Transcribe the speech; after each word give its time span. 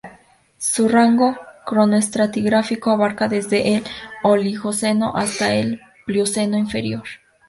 Su 0.57 0.89
rango 0.89 1.37
cronoestratigráfico 1.63 2.89
abarcaba 2.89 3.29
desde 3.29 3.75
el 3.77 3.83
Oligoceno 4.23 5.15
hasta 5.15 5.53
el 5.53 5.79
Plioceno 6.07 6.57
inferior. 6.57 7.03